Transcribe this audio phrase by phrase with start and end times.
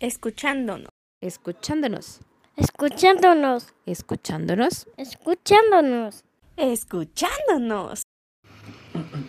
[0.00, 0.90] Escuchándonos.
[1.22, 2.20] Escuchándonos.
[2.56, 3.72] Escuchándonos.
[3.86, 4.86] Escuchándonos.
[4.98, 6.24] Escuchándonos.
[6.56, 8.02] Escuchándonos.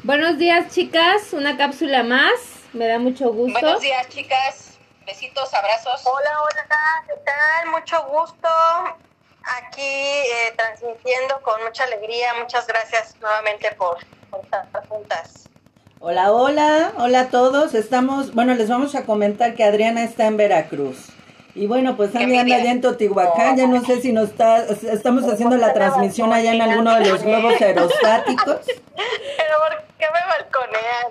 [0.03, 1.31] Buenos días, chicas.
[1.31, 2.33] Una cápsula más.
[2.73, 3.59] Me da mucho gusto.
[3.59, 4.77] Buenos días, chicas.
[5.05, 6.05] Besitos, abrazos.
[6.05, 6.67] Hola, hola,
[7.07, 7.71] ¿qué tal?
[7.71, 8.49] Mucho gusto.
[9.43, 12.33] Aquí eh, transmitiendo con mucha alegría.
[12.41, 13.99] Muchas gracias nuevamente por,
[14.29, 15.47] por estar juntas.
[15.99, 17.73] Hola, hola, hola a todos.
[17.73, 21.07] Estamos, bueno, les vamos a comentar que Adriana está en Veracruz.
[21.55, 25.23] Y bueno, pues Andy anda allá en Totihuacán, ya no sé si nos está, estamos
[25.23, 28.59] haciendo la transmisión allá en alguno de los globos aerostáticos.
[28.95, 31.07] Pero ¿por qué me balconean?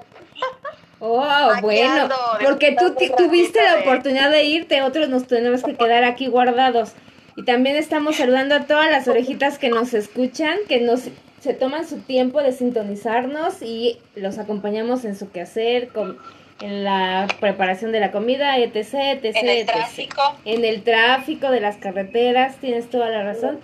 [1.00, 2.08] Oh, bueno,
[2.44, 6.92] porque tú tuviste la oportunidad de irte, otros nos tenemos que quedar aquí guardados.
[7.34, 11.08] Y también estamos saludando a todas las orejitas que nos escuchan, que nos
[11.46, 16.18] se toman su tiempo de sintonizarnos y los acompañamos en su quehacer, con,
[16.60, 18.76] en la preparación de la comida, etc,
[19.22, 19.72] etc, En el etc.
[19.72, 20.22] tráfico.
[20.44, 23.60] En el tráfico de las carreteras, tienes toda la razón.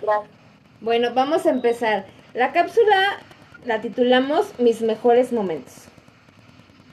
[0.79, 2.05] Bueno, vamos a empezar.
[2.33, 3.17] La cápsula
[3.65, 5.73] la titulamos Mis mejores momentos.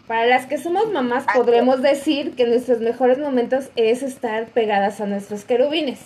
[0.09, 5.07] Para las que somos mamás podremos decir que nuestros mejores momentos es estar pegadas a
[5.07, 6.01] nuestros querubines.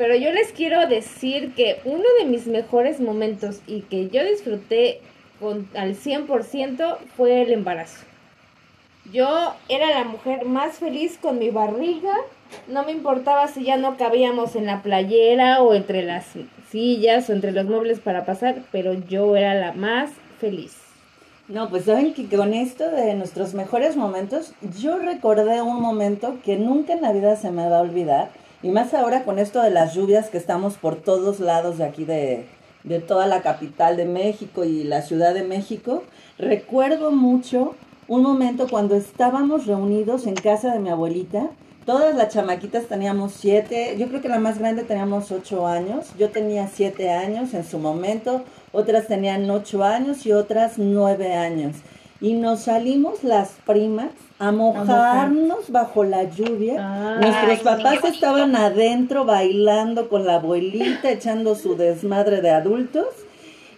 [0.00, 5.02] Pero yo les quiero decir que uno de mis mejores momentos y que yo disfruté
[5.38, 8.06] con, al 100% fue el embarazo.
[9.12, 12.14] Yo era la mujer más feliz con mi barriga.
[12.66, 16.24] No me importaba si ya no cabíamos en la playera o entre las
[16.70, 20.78] sillas o entre los muebles para pasar, pero yo era la más feliz.
[21.46, 26.56] No, pues saben que con esto de nuestros mejores momentos, yo recordé un momento que
[26.56, 28.39] nunca en la vida se me va a olvidar.
[28.62, 32.04] Y más ahora con esto de las lluvias que estamos por todos lados de aquí
[32.04, 32.44] de,
[32.84, 36.02] de toda la capital de México y la Ciudad de México.
[36.38, 37.74] Recuerdo mucho
[38.06, 41.48] un momento cuando estábamos reunidos en casa de mi abuelita.
[41.86, 46.28] Todas las chamaquitas teníamos siete, yo creo que la más grande teníamos ocho años, yo
[46.28, 51.76] tenía siete años en su momento, otras tenían ocho años y otras nueve años.
[52.20, 57.18] Y nos salimos las primas a mojarnos bajo la lluvia.
[57.18, 63.06] Ay, Nuestros papás estaban adentro bailando con la abuelita, echando su desmadre de adultos.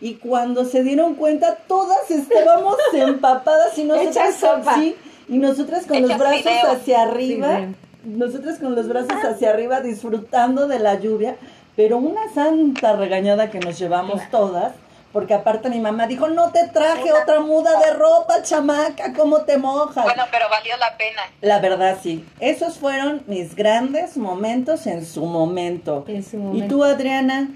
[0.00, 4.74] Y cuando se dieron cuenta, todas estábamos empapadas y nosotras, sopa.
[4.76, 4.96] sí,
[5.28, 7.74] y nosotras con los brazos hacia arriba, Sí,
[8.04, 11.36] nosotras con los brazos hacia arriba disfrutando de la lluvia,
[11.76, 14.72] pero una santa regañada que nos llevamos todas,
[15.12, 19.58] porque aparte mi mamá dijo, no te traje otra muda de ropa, chamaca, ¿cómo te
[19.58, 20.04] mojas?
[20.04, 21.22] Bueno, pero valió la pena.
[21.42, 26.04] La verdad sí, esos fueron mis grandes momentos en su momento.
[26.08, 26.74] En su ¿Y momento.
[26.74, 27.48] tú, Adriana?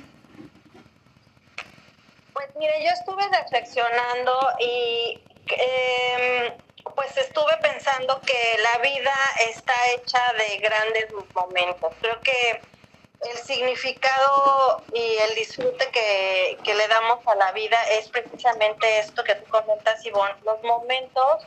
[2.35, 5.19] Pues mire, yo estuve reflexionando y
[5.49, 6.53] em,
[6.95, 9.15] pues estuve pensando que la vida
[9.51, 11.93] está hecha de grandes momentos.
[12.03, 12.61] Creo que
[13.31, 19.25] el significado y el disfrute que, que le damos a la vida es precisamente esto
[19.25, 21.45] que tú comentas, Ivonne, los momentos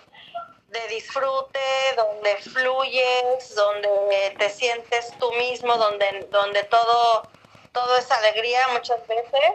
[0.69, 1.59] de disfrute,
[1.95, 7.23] donde fluyes, donde te sientes tú mismo, donde, donde todo,
[7.71, 9.53] todo es alegría muchas veces.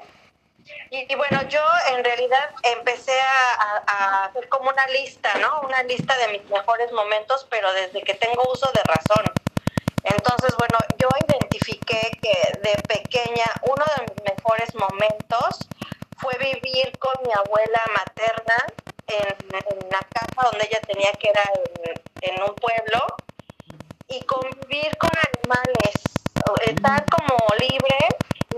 [0.91, 1.61] Y, bueno, yo
[1.95, 5.61] en realidad empecé a hacer como una lista, ¿no?
[5.61, 9.31] Una lista de mis mejores momentos, pero desde que tengo uso de razón.
[10.05, 15.69] Entonces, bueno, yo identifiqué que de pequeña uno de mis mejores momentos
[16.17, 18.57] fue vivir con mi abuela materna
[19.07, 21.43] en, en una casa donde ella tenía que era
[22.23, 23.17] en, en un pueblo
[24.09, 25.95] y convivir con animales,
[26.49, 27.97] o estar como libre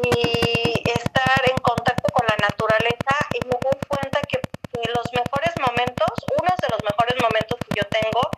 [0.02, 5.54] y estar en contacto con la naturaleza y me doy cuenta que, que los mejores
[5.60, 8.28] momentos, uno de los mejores momentos que yo tengo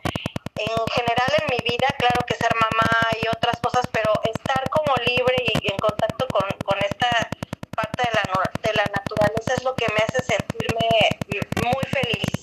[0.56, 2.90] en general en mi vida, claro que ser mamá
[3.22, 7.30] y otras cosas, pero estar como libre y en contacto con, con esta
[7.74, 11.20] parte de la, nu- de la naturaleza es lo que me hace sentirme
[11.62, 12.42] muy feliz.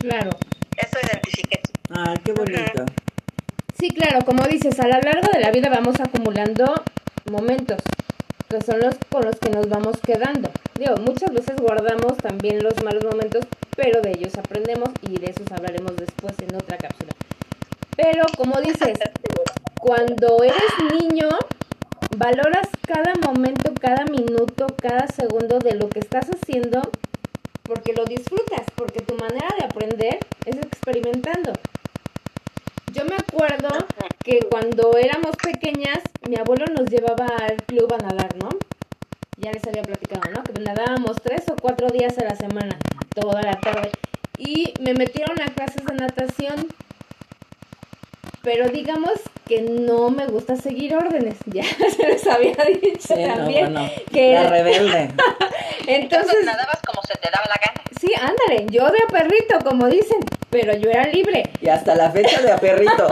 [0.00, 0.30] Claro.
[0.76, 1.62] Eso identifiqué.
[1.90, 2.84] Ay, qué bonito.
[3.78, 6.82] Sí, claro, como dices, a lo largo de la vida vamos acumulando
[7.30, 7.82] momentos,
[8.48, 10.50] que son los con los que nos vamos quedando.
[10.76, 13.44] Digo, muchas veces guardamos también los malos momentos,
[13.76, 17.12] pero de ellos aprendemos y de esos hablaremos después en otra cápsula.
[17.96, 18.98] Pero como dices,
[19.78, 21.28] cuando eres niño,
[22.16, 26.82] valoras cada momento, cada minuto, cada segundo de lo que estás haciendo
[27.72, 31.52] porque lo disfrutas, porque tu manera de aprender es experimentando.
[32.92, 33.70] Yo me acuerdo
[34.22, 38.50] que cuando éramos pequeñas, mi abuelo nos llevaba al club a nadar, ¿no?
[39.38, 40.44] Ya les había platicado, ¿no?
[40.44, 42.76] Que nadábamos tres o cuatro días a la semana,
[43.14, 43.90] toda la tarde.
[44.36, 46.66] Y me metieron a clases de natación.
[48.42, 49.14] pero digamos
[49.46, 51.36] que no me gusta seguir órdenes.
[51.46, 55.00] Ya se les había dicho Sí, no, también bueno, que la rebelde.
[55.86, 57.82] entonces Entonces nadabas como se te daba la gana.
[58.00, 60.18] sí, ándale, yo de a perrito como dicen,
[60.50, 61.42] pero yo era libre.
[61.60, 63.08] Y hasta la fecha de a perrito.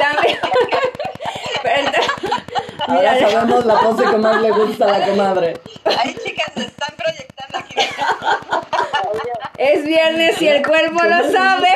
[0.00, 0.38] También.
[2.86, 5.60] Ahora Mira, sabemos la pose que más le gusta a la comadre.
[5.84, 7.74] Ahí chicas se están proyectando aquí.
[9.58, 11.68] es viernes y el cuerpo lo sabe.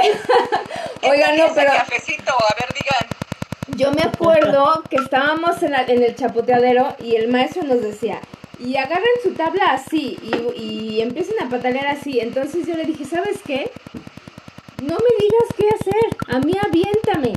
[1.03, 1.73] Oigan, no, pero
[2.05, 3.79] cafecito, a ver, digan.
[3.79, 8.21] yo me acuerdo que estábamos en, la- en el chapoteadero y el maestro nos decía,
[8.59, 12.21] y agarren su tabla así y, y empiecen a patalear así.
[12.21, 13.71] Entonces yo le dije, ¿sabes qué?
[14.83, 17.33] No me digas qué hacer, a mí aviéntame.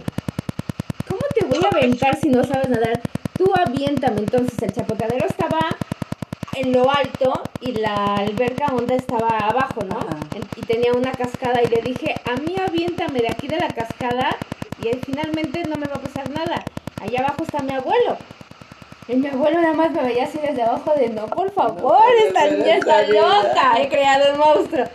[1.08, 3.02] ¿Cómo te voy a aventar si no sabes nadar?
[3.38, 4.20] Tú aviéntame.
[4.20, 5.60] Entonces el chapoteadero estaba
[6.54, 9.98] en lo alto y la alberca honda estaba abajo, ¿no?
[10.00, 10.18] Ajá.
[10.56, 14.36] Y tenía una cascada y le dije, a mí aviéntame de aquí de la cascada
[14.84, 16.64] y finalmente no me va a pasar nada.
[17.02, 18.18] Allá abajo está mi abuelo.
[19.08, 22.50] Y mi abuelo nada más me veía así desde abajo de, no, por favor, esta
[22.50, 23.22] niña está esta vida".
[23.22, 24.86] loca, he creado un monstruo.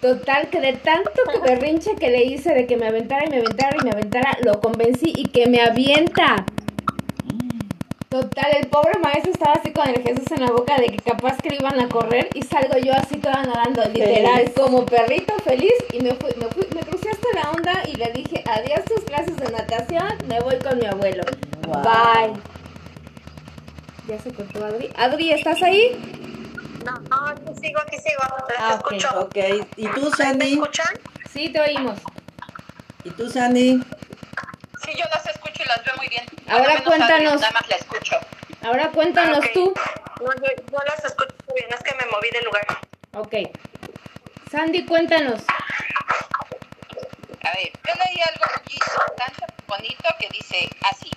[0.00, 3.36] Total, que de tanto que berrinche que le hice de que me aventara y me
[3.36, 6.44] aventara y me aventara, lo convencí y que me avienta.
[8.12, 11.38] Total, el pobre maestro estaba así con el Jesús en la boca de que capaz
[11.38, 14.52] que le iban a correr y salgo yo así toda nadando, literal, Feliz.
[14.54, 18.12] como perrito feliz y me fui, me fui, me crucé hasta la onda y le
[18.12, 21.24] dije adiós tus clases de natación, me voy con mi abuelo.
[21.66, 21.82] Wow.
[21.82, 22.40] Bye.
[24.08, 24.90] Ya se cortó Adri.
[24.94, 25.96] Adri, ¿estás ahí?
[26.84, 28.22] No, no, aquí sigo, aquí sigo.
[28.50, 29.08] Les Ah, escucho.
[29.20, 29.36] Ok,
[29.78, 30.52] ¿y tú, ¿Me Sandy?
[30.52, 30.94] escuchan?
[31.32, 31.98] Sí, te oímos.
[33.04, 33.82] ¿Y tú, Sandy?
[34.84, 36.24] Sí, yo las escucho y las veo muy bien.
[36.48, 37.40] Ahora menos cuéntanos.
[37.40, 38.16] Nada más la escucho.
[38.62, 39.46] Ahora cuéntanos Ok.
[39.54, 39.74] tú.
[40.20, 42.66] No, yo, yo las escucho bien, es que me moví de lugar.
[43.14, 43.34] Ok.
[44.50, 45.42] Sandy, cuéntanos.
[47.44, 48.78] A ver, yo leí algo aquí
[49.16, 49.32] tan
[49.66, 51.10] bonito que dice así.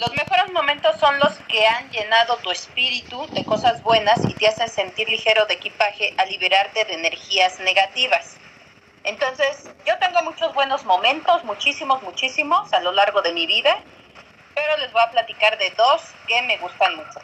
[0.00, 4.48] Los mejores momentos son los que han llenado tu espíritu de cosas buenas y te
[4.48, 8.36] hacen sentir ligero de equipaje a liberarte de energías negativas.
[9.04, 13.76] Entonces, yo tengo muchos buenos momentos, muchísimos, muchísimos a lo largo de mi vida,
[14.54, 17.20] pero les voy a platicar de dos que me gustan mucho.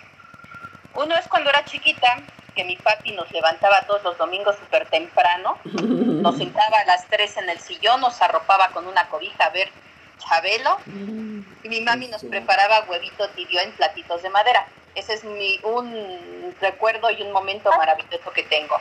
[0.94, 2.18] Uno es cuando era chiquita,
[2.54, 7.38] que mi papi nos levantaba todos los domingos súper temprano, nos sentaba a las 3
[7.38, 9.70] en el sillón, nos arropaba con una cobija a ver
[10.18, 14.66] Chabelo y mi mami nos preparaba huevito tibio en platitos de madera.
[14.94, 18.76] Ese es mi, un recuerdo y un momento maravilloso que tengo.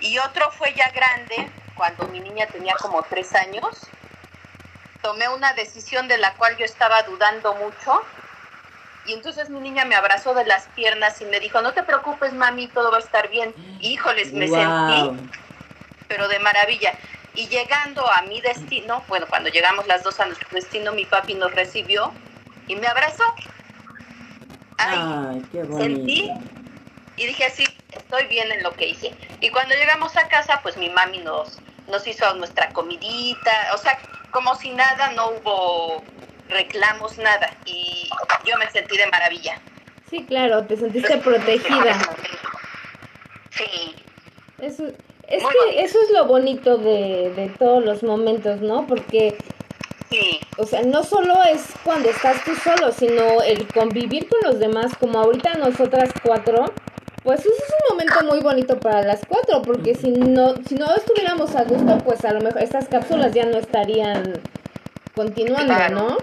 [0.00, 3.88] Y otro fue ya grande, cuando mi niña tenía como tres años.
[5.02, 8.02] Tomé una decisión de la cual yo estaba dudando mucho.
[9.06, 12.32] Y entonces mi niña me abrazó de las piernas y me dijo, no te preocupes,
[12.32, 13.54] mami, todo va a estar bien.
[13.80, 14.56] Híjoles, me Wow.
[14.56, 15.34] sentí
[16.08, 16.94] pero de maravilla.
[17.34, 21.34] Y llegando a mi destino, bueno, cuando llegamos las dos a nuestro destino, mi papi
[21.34, 22.14] nos recibió
[22.68, 23.24] y me abrazó.
[24.78, 26.63] Ay, Ay, qué sentí bonito.
[27.16, 29.12] Y dije, sí, estoy bien en lo que hice.
[29.40, 31.58] Y cuando llegamos a casa, pues mi mami nos,
[31.88, 33.98] nos hizo nuestra comidita, o sea,
[34.30, 36.02] como si nada, no hubo
[36.48, 37.50] reclamos, nada.
[37.64, 38.08] Y
[38.44, 39.60] yo me sentí de maravilla.
[40.10, 41.98] Sí, claro, te sentiste protegida.
[43.50, 43.94] Sí,
[44.60, 44.84] Eso,
[45.28, 45.80] es Muy que bonito.
[45.80, 48.86] eso es lo bonito de, de todos los momentos, ¿no?
[48.86, 49.36] Porque,
[50.10, 54.58] sí, o sea, no solo es cuando estás tú solo, sino el convivir con los
[54.58, 56.72] demás, como ahorita nosotras cuatro,
[57.24, 60.94] pues eso es un momento muy bonito para las cuatro, porque si no, si no
[60.94, 64.40] estuviéramos a gusto, pues a lo mejor estas cápsulas ya no estarían
[65.16, 65.94] continuando, Claro.
[65.94, 66.18] ¿no?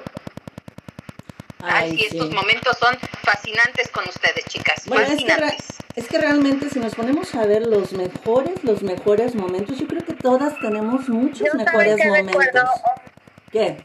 [1.63, 2.17] Ay, Ay, sí, sí.
[2.17, 4.83] estos momentos son fascinantes con ustedes, chicas.
[4.87, 5.77] Bueno, es que, re- fascinantes.
[5.95, 10.03] es que realmente si nos ponemos a ver los mejores, los mejores momentos, yo creo
[10.03, 12.35] que todas tenemos muchos Yo mejores momentos.
[12.35, 12.69] recuerdo,
[13.51, 13.77] ¿Qué?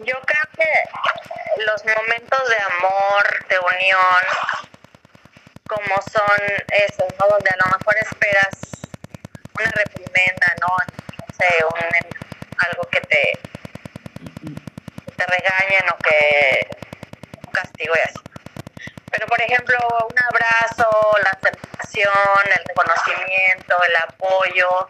[0.00, 4.71] yo creo que los momentos de amor, de unión,
[5.68, 7.28] como son esos, ¿no?
[7.28, 8.58] Donde a lo mejor esperas
[9.58, 10.68] una reprimenda, ¿no?
[11.18, 13.38] No sé, un, algo que te,
[15.16, 16.68] te regañen o que
[17.46, 18.20] un castigo y así.
[19.10, 19.76] Pero, por ejemplo,
[20.10, 20.90] un abrazo,
[21.22, 22.12] la aceptación,
[22.46, 24.88] el reconocimiento, el apoyo,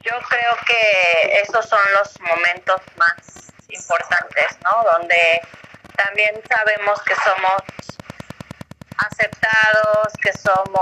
[0.00, 4.82] yo creo que esos son los momentos más importantes, ¿no?
[4.92, 5.42] Donde
[5.94, 7.62] también sabemos que somos
[9.06, 10.80] aceptados, que somos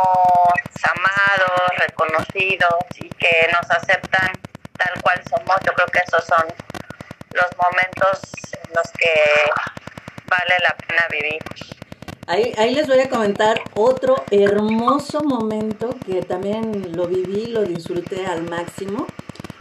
[0.83, 4.33] amados, reconocidos y que nos aceptan
[4.77, 5.57] tal cual somos.
[5.67, 6.45] Yo creo que esos son
[7.33, 8.21] los momentos
[8.53, 9.51] en los que
[10.27, 11.43] vale la pena vivir.
[12.27, 18.27] Ahí, ahí les voy a comentar otro hermoso momento que también lo viví, lo disfruté
[18.27, 19.07] al máximo.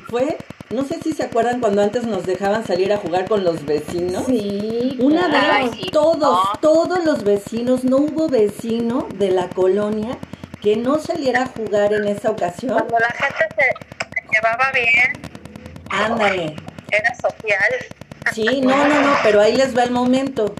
[0.09, 0.37] Fue
[0.69, 4.25] No sé si se acuerdan cuando antes nos dejaban salir a jugar con los vecinos.
[4.25, 5.71] Sí, Una claro.
[5.71, 6.43] Vez todos, no.
[6.59, 10.17] todos los vecinos, no hubo vecino de la colonia
[10.61, 12.73] que no saliera a jugar en esa ocasión.
[12.73, 15.13] Cuando la gente se, se llevaba bien,
[15.89, 16.55] Ándale.
[16.91, 17.71] era social.
[18.33, 20.53] Sí, no, no, no, pero ahí les va el momento.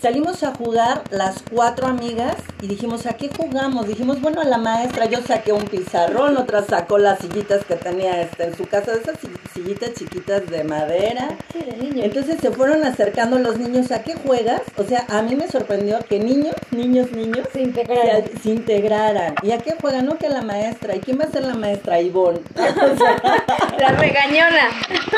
[0.00, 3.86] Salimos a jugar las cuatro amigas y dijimos, ¿a qué jugamos?
[3.86, 8.20] Dijimos, bueno, a la maestra, yo saqué un pizarrón, otra sacó las sillitas que tenía
[8.22, 11.28] este, en su casa, esas si- sillitas chiquitas de madera.
[11.52, 12.04] Sí, de niño.
[12.04, 14.62] Entonces se fueron acercando los niños, ¿a qué juegas?
[14.76, 18.24] O sea, a mí me sorprendió que niños, niños, niños Se integraron.
[18.32, 19.34] se, se integraran.
[19.42, 20.06] ¿Y a qué juegan?
[20.06, 20.96] No, que a la maestra.
[20.96, 22.00] ¿Y quién va a ser la maestra?
[22.00, 22.40] Ivonne.
[22.82, 23.16] O sea,
[23.78, 24.68] La regañona.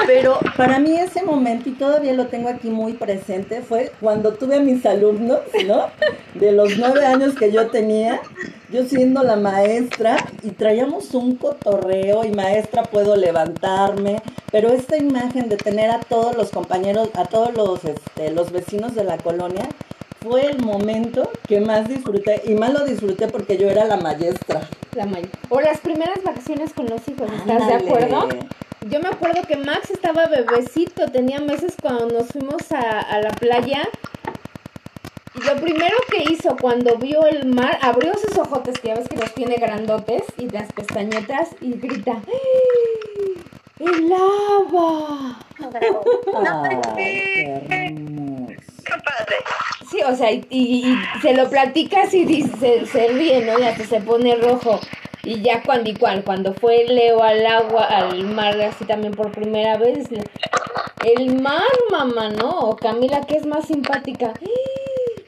[0.06, 4.56] pero para mí ese momento, y todavía lo tengo aquí muy presente, fue cuando tuve
[4.56, 5.86] a mis alumnos, ¿no?
[6.34, 8.20] De los nueve años que yo tenía,
[8.74, 15.48] yo siendo la maestra, y traíamos un cotorreo, y maestra puedo levantarme, pero esta imagen
[15.48, 19.68] de tener a todos los compañeros, a todos los, este, los vecinos de la colonia,
[20.22, 24.68] fue el momento que más disfruté, y más lo disfruté porque yo era la maestra.
[24.96, 28.28] La may- O las primeras vacaciones con los hijos, ¿estás de acuerdo?
[28.90, 33.30] Yo me acuerdo que Max estaba bebecito, tenía meses cuando nos fuimos a, a la
[33.30, 33.80] playa.
[35.34, 39.16] Lo primero que hizo cuando vio el mar, abrió sus ojotes, que ya ves que
[39.16, 43.40] los tiene grandotes, y las pestañetas, y grita, ¡Ah!
[43.80, 45.38] ¡El lava!
[46.96, 49.36] Ay, padre.
[49.90, 53.58] Sí, o sea, y, y- y se lo platicas y dice, se, se ríe, ¿no?
[53.58, 54.80] Y hasta se pone rojo.
[55.24, 59.76] Y ya cuando igual, cuando fue Leo al agua, al mar, así también por primera
[59.78, 60.06] vez,
[61.04, 62.50] el mar, mamá, ¿no?
[62.60, 64.32] O Camila, que es más simpática.
[64.40, 64.63] ¡Ah!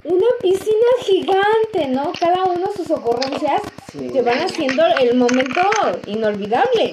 [0.08, 2.12] Una piscina gigante, ¿no?
[2.18, 3.60] Cada uno sus ocurrencias
[3.90, 4.08] Sí.
[4.12, 5.62] que van haciendo el momento
[6.06, 6.92] inolvidable.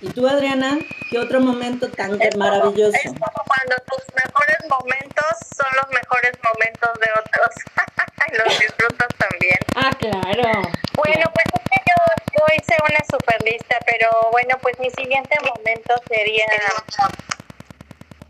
[0.00, 0.78] ¿Y tú, Adriana?
[1.10, 2.96] ¿Qué otro momento tan Es como- maravilloso?
[2.96, 7.54] Es como cuando tus mejores momentos son los mejores momentos de otros.
[8.28, 9.58] y los disfrutas también.
[9.76, 10.62] Ah, claro.
[10.96, 11.98] Bueno, pues yo,
[12.38, 16.44] yo hice una super lista, pero bueno, pues mi siguiente momento sería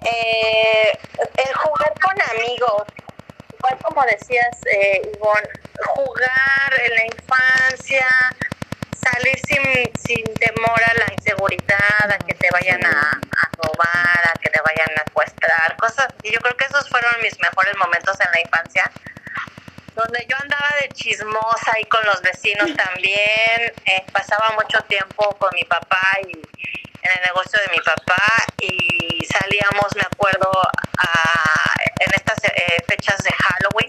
[0.04, 0.98] eh,
[1.36, 2.82] el jugar con amigos.
[3.58, 5.48] Igual como decías, eh, Ivonne,
[5.86, 8.06] jugar en la infancia,
[8.92, 9.62] salir sin,
[9.96, 14.60] sin temor a la inseguridad, a que te vayan a, a robar, a que te
[14.60, 16.08] vayan a secuestrar, cosas.
[16.22, 18.90] Y yo creo que esos fueron mis mejores momentos en la infancia
[19.94, 25.48] donde yo andaba de chismosa ahí con los vecinos también, eh, pasaba mucho tiempo con
[25.54, 28.22] mi papá y en el negocio de mi papá
[28.60, 30.50] y salíamos, me acuerdo,
[30.98, 33.88] a- en estas eh, fechas de Halloween.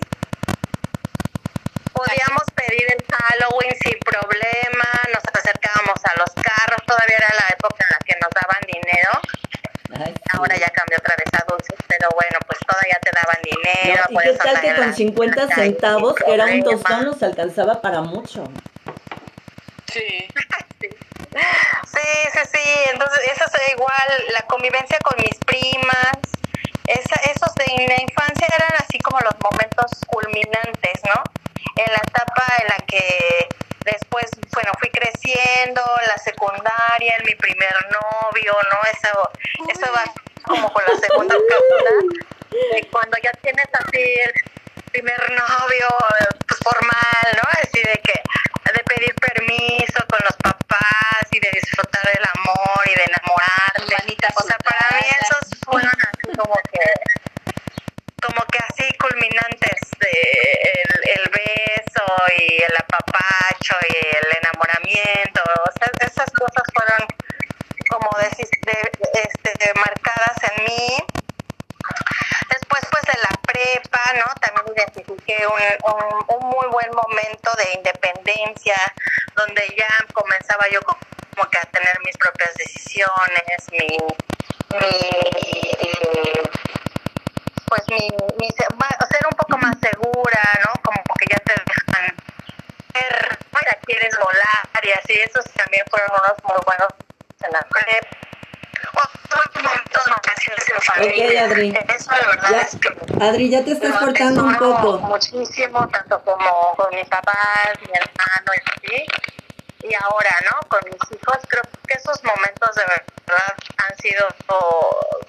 [1.94, 7.84] Podíamos pedir el Halloween sin problema, nos acercábamos a los carros, todavía era la época
[7.84, 9.12] en la que nos daban dinero,
[10.06, 10.22] Ay, sí.
[10.38, 14.04] ahora ya cambió otra vez a dulces, pero bueno, pues todavía te daban dinero.
[14.10, 15.74] No, ¿Y qué podías tal andar que en con la- 50 en la calle sin
[15.80, 18.44] centavos, que era un tostón, nos alcanzaba para mucho?
[19.88, 20.28] Sí.
[21.86, 22.00] Sí,
[22.34, 22.70] sí, sí.
[22.92, 26.18] Entonces, eso es igual, la convivencia con mis primas.
[26.88, 31.22] Esa, esos de la infancia eran así como los momentos culminantes, ¿no?
[31.76, 33.50] En la etapa en la que
[33.84, 38.80] después, bueno, fui creciendo, la secundaria, en mi primer novio, ¿no?
[38.92, 39.32] Eso,
[39.70, 40.06] eso va
[40.44, 41.92] como con la segunda cápsula.
[42.74, 44.34] de cuando ya tienes así el
[44.92, 45.88] primer novio
[46.22, 47.50] eh, pues, formal, ¿no?
[47.62, 48.22] Así de que
[48.74, 53.96] de pedir permiso con los papás y de disfrutar del amor y de enamorarte.
[53.98, 55.22] Manita o sea, para mí sudada.
[55.22, 56.80] esos fueron así como que
[58.22, 62.04] como que así culminantes de el, el beso
[62.38, 67.08] y el apapacho y el enamoramiento, o sea, esas cosas fueron
[67.90, 68.92] como decís, de,
[69.24, 70.98] este, marcadas en mí
[72.50, 74.26] Después, pues de la prepa, ¿no?
[74.42, 78.76] También identifiqué un, un, un muy buen momento de independencia,
[79.36, 81.00] donde ya comenzaba yo como
[81.36, 83.88] como que a tener mis propias decisiones, mi,
[84.80, 85.12] mi
[87.68, 88.10] pues mi,
[88.40, 90.82] mi se- ma- ser un poco más segura, ¿no?
[90.82, 92.16] Como que ya te dejan
[92.94, 96.88] ver, ya quieres volar y así, esos también fueron unos muy buenos
[97.44, 98.08] en la prepa.
[98.94, 101.37] Otros momentos, vacaciones en familia.
[101.48, 101.78] Adri.
[101.96, 105.00] Eso la verdad Ya, es que Adri, ya te estás cortando un poco.
[105.00, 109.06] Muchísimo, tanto como con mis papás, mi hermano y así.
[109.84, 110.68] Y ahora, ¿no?
[110.68, 114.28] Con mis hijos, creo que esos momentos de verdad han sido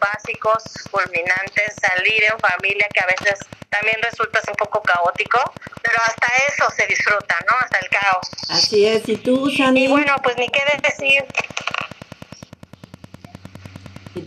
[0.00, 3.38] básicos, culminantes, salir en familia, que a veces
[3.70, 5.38] también resulta un poco caótico,
[5.82, 7.56] pero hasta eso se disfruta, ¿no?
[7.60, 8.28] Hasta el caos.
[8.48, 9.08] Así es.
[9.08, 9.84] ¿Y tú, Shani?
[9.84, 11.24] Y bueno, pues ni qué decir.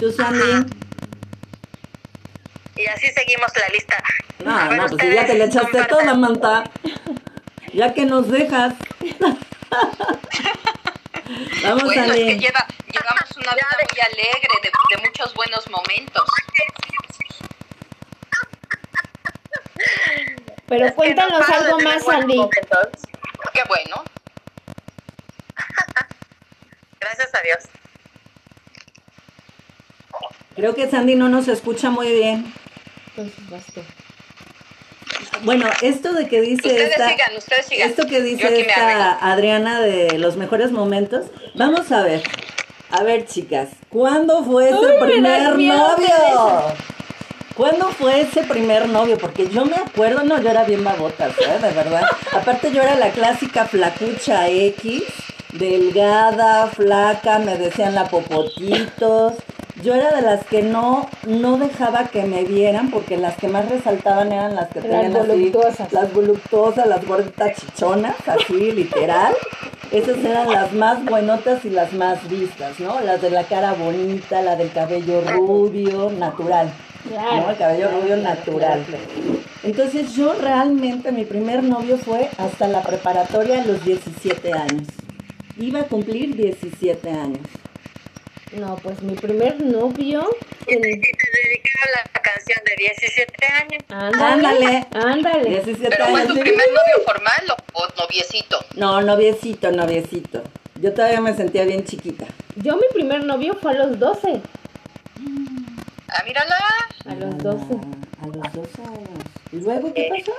[0.01, 0.65] tú, Sandy?
[2.75, 4.03] Y así seguimos la lista.
[4.43, 5.97] No, A no, pues si ya te le echaste compartan.
[5.99, 6.63] toda, Manta.
[7.73, 8.73] Ya que nos dejas.
[11.63, 12.39] Vamos, Bueno, es que Sandy.
[12.39, 16.23] lleva, llevamos una vida muy alegre, de, de muchos buenos momentos.
[20.67, 22.35] Pero Es no cuéntanos algo más, Sandy.
[22.37, 22.87] momentos.
[23.53, 24.03] Qué bueno.
[26.99, 27.59] Gracias a Dios.
[30.55, 32.53] Creo que Sandy no nos escucha muy bien.
[33.15, 33.81] Entonces vas tú.
[35.43, 37.89] Bueno, esto de que dice Ustedes esta, sigan, ustedes sigan.
[37.89, 42.21] esto que dice esta Adriana de los mejores momentos, vamos a ver.
[42.91, 45.73] A ver, chicas, ¿cuándo fue ese primer novio?
[47.55, 49.17] ¿Cuándo fue ese primer novio?
[49.17, 51.59] Porque yo me acuerdo, no, yo era bien babota, ¿eh?
[51.61, 52.03] De verdad.
[52.33, 55.03] Aparte yo era la clásica flacucha X,
[55.53, 59.33] delgada, flaca, me decían la popotitos.
[59.83, 63.67] Yo era de las que no, no dejaba que me vieran porque las que más
[63.67, 65.91] resaltaban eran las que Las tenían así, voluptuosas.
[65.93, 69.33] las voluptuosas, las gorditas chichonas, así literal.
[69.91, 73.01] Esas eran las más buenotas y las más vistas, ¿no?
[73.01, 76.71] Las de la cara bonita, la del cabello rubio, natural.
[77.09, 77.37] Claro.
[77.37, 77.49] ¿no?
[77.49, 78.85] El cabello rubio natural.
[79.63, 84.87] Entonces yo realmente mi primer novio fue hasta la preparatoria a los 17 años.
[85.61, 87.39] Iba a cumplir 17 años.
[88.57, 90.27] No, pues mi primer novio.
[90.61, 93.83] Y te, y te dedicaron la canción de 17 años.
[93.89, 94.87] Ándale.
[94.93, 95.49] Ándale.
[95.49, 96.33] 17 ¿Pero fue años.
[96.33, 98.57] tu primer novio formal o, o noviecito?
[98.75, 100.43] No, noviecito, noviecito.
[100.81, 102.25] Yo todavía me sentía bien chiquita.
[102.55, 104.41] Yo mi primer novio fue a los 12.
[106.09, 106.57] Ah, mírala.
[107.05, 107.63] A los 12.
[107.71, 109.25] Ah, a los 12 años.
[109.51, 110.33] ¿Y luego qué pasó?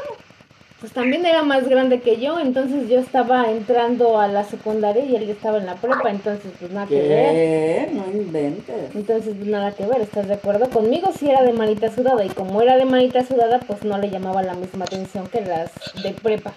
[0.82, 5.14] Pues también era más grande que yo, entonces yo estaba entrando a la secundaria y
[5.14, 7.08] él estaba en la prepa, entonces pues nada que ver.
[7.08, 7.90] ¿Qué?
[7.92, 8.92] No inventes.
[8.92, 10.68] Entonces pues, nada que ver, ¿estás de acuerdo?
[10.70, 14.10] Conmigo sí era de manita sudada y como era de manita sudada pues no le
[14.10, 15.70] llamaba la misma atención que las
[16.02, 16.52] de prepa.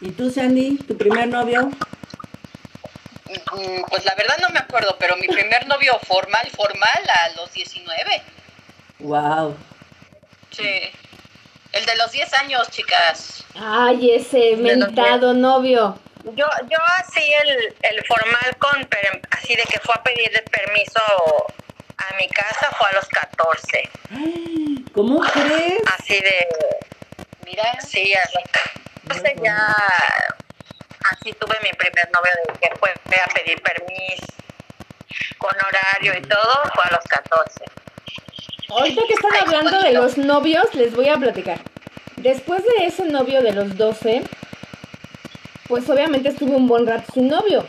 [0.00, 1.68] ¿Y tú, Sandy, tu primer novio?
[3.28, 7.52] Mm, Pues la verdad no me acuerdo, pero mi primer novio formal, formal, a los
[7.52, 8.22] 19.
[8.98, 9.54] Wow.
[10.50, 10.64] Sí.
[11.72, 13.44] El de los 10 años, chicas.
[13.54, 15.98] Ay, ese mentado novio.
[16.34, 21.00] Yo, yo así el, el formal con, per- así de que fue a pedir permiso
[21.96, 23.90] a mi casa fue a los 14.
[24.94, 25.80] ¿Cómo crees?
[25.98, 26.46] Así de,
[27.44, 27.64] Mira.
[27.80, 28.44] sí, a los
[29.06, 29.76] 14 ya,
[31.10, 34.26] así tuve mi primer novio de que fue a pedir permiso
[35.38, 37.64] con horario y todo, fue a los 14.
[38.70, 41.58] Ahorita que están hablando de los novios, les voy a platicar.
[42.16, 44.22] Después de ese novio de los 12,
[45.66, 47.64] pues obviamente estuve un buen rato sin novio.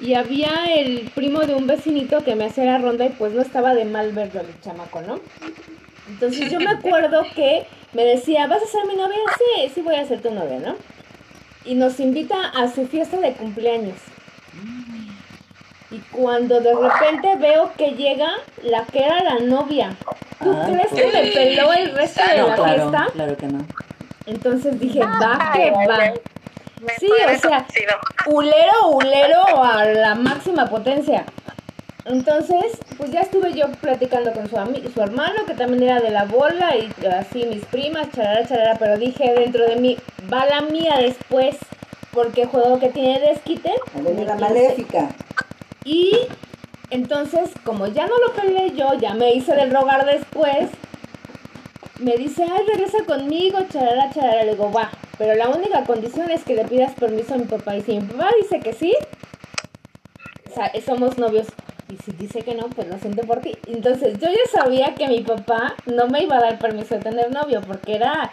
[0.00, 3.40] Y había el primo de un vecinito que me hacía la ronda y pues no
[3.40, 5.18] estaba de mal verlo el chamaco, ¿no?
[6.08, 9.16] Entonces yo me acuerdo que me decía, ¿vas a ser mi novia?
[9.38, 10.76] Sí, sí voy a ser tu novia, ¿no?
[11.64, 13.96] Y nos invita a su fiesta de cumpleaños.
[15.92, 18.30] Y cuando de repente veo que llega
[18.62, 19.94] la que era la novia,
[20.42, 23.06] ¿tú Ah, crees que me peló el resto de No, la claro, fiesta?
[23.12, 23.66] claro que no.
[24.26, 25.98] Entonces dije, va que va.
[26.80, 27.66] Me Sí, o sea.
[28.26, 31.24] Hulero, hulero a la máxima potencia.
[32.04, 34.56] Entonces, pues ya estuve yo platicando con su,
[34.92, 38.96] su hermano, que también era de la bola, y así mis primas, charara, charara, pero
[38.98, 39.96] dije dentro de mí,
[40.32, 41.56] va la mía después,
[42.12, 43.72] porque juego que tiene desquite.
[44.26, 45.10] La maléfica.
[45.84, 46.16] Y
[46.90, 50.70] entonces, como ya no lo peleé yo, ya me hice del rogar después,
[51.98, 54.44] me dice, ay, regresa conmigo, charara, charara.
[54.44, 57.76] Le digo, va, pero la única condición es que le pidas permiso a mi papá.
[57.76, 58.94] Y si mi papá dice que sí,
[60.52, 61.46] sea, somos novios.
[61.88, 63.56] Y si dice que no, pues lo siento por ti.
[63.66, 67.30] Entonces, yo ya sabía que mi papá no me iba a dar permiso de tener
[67.30, 68.30] novio, porque era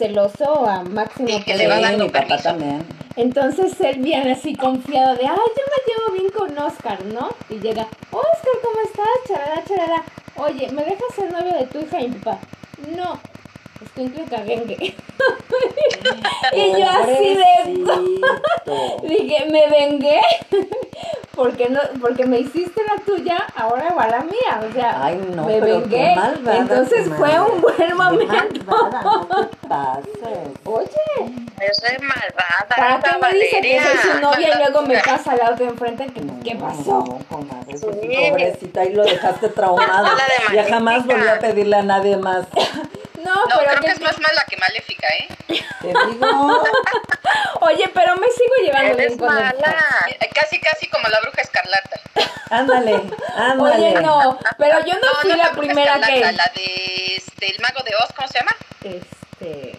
[0.00, 2.82] celoso a máximo Sí, que le va dando mi papá también.
[3.16, 7.28] Entonces él viene así confiado de, ay, yo me llevo bien con Oscar, ¿no?
[7.50, 9.16] Y llega, Oscar, ¿cómo estás?
[9.28, 10.02] Charara, charara.
[10.36, 12.38] Oye, ¿me dejas ser novio de tu hija y mi papá?
[12.96, 13.20] No,
[13.84, 14.76] estoy en cagengue.
[16.54, 17.80] y yo así de...
[19.08, 20.20] Dije, me vengué
[21.34, 25.44] porque no, porque me hiciste la tuya, ahora va la mía, o sea, Ay, no,
[25.46, 26.14] me vengué.
[26.14, 28.64] malvada, Entonces fue un buen momento.
[28.66, 30.70] malvada, no.
[30.72, 30.88] Oye,
[31.60, 32.66] Eso es malvada.
[32.68, 35.70] ¿para qué me dice que soy su novia y luego me pasa al auto de
[35.70, 36.06] enfrente?
[36.12, 37.04] ¿Qué, ¿Qué pasó?
[37.04, 38.30] No, comadre, pues, Sí.
[38.30, 42.46] pobrecita, ahí lo dejaste de Ya jamás volvió a pedirle a nadie más.
[43.24, 45.28] No, No, pero creo que- que es más mala que maléfica, ¿eh?
[45.80, 46.62] Te digo,
[47.60, 49.74] Oye, pero me sigo llevando Eres bien con mala.
[50.08, 52.00] Eh, Casi, casi como la bruja escarlata.
[52.50, 53.00] ándale,
[53.36, 53.76] ándale.
[53.88, 56.20] Oye, no, pero yo no, No, fui no la primera que...
[56.32, 58.52] La de este, el mago de Oz, ¿cómo se llama?
[58.82, 59.76] Este,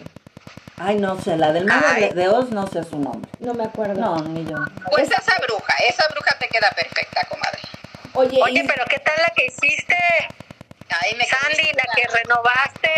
[0.78, 2.00] Ay, no sé, la del mago Ay.
[2.08, 3.30] de, de Oz no sé su nombre.
[3.40, 3.94] no me acuerdo.
[4.00, 4.56] No, ni yo.
[4.90, 7.60] Pues esa bruja, esa bruja te queda perfecta, comadre.
[8.14, 9.96] Oye, Oye, y- pero ¿qué tal la que hiciste?
[11.00, 12.90] Ahí me Sandy, la que renovaste,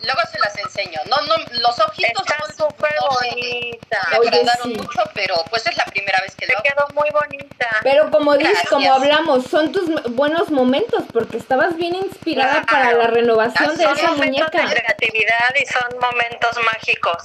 [0.00, 1.00] Luego se las enseño.
[1.10, 3.98] No, no, los ojitos está no- súper no bonita.
[4.10, 4.76] Me agradaron sí.
[4.78, 6.68] mucho, pero pues es la primera vez que Te lo hago.
[6.68, 7.68] quedó muy bonita.
[7.82, 8.70] Pero como dices, Gracias.
[8.72, 12.66] como hablamos, son tus buenos momentos porque estabas bien inspirada Claro.
[12.66, 14.24] para la renovación de son esa momentos
[14.54, 14.62] muñeca.
[14.68, 17.16] de creatividad y son momentos mágicos.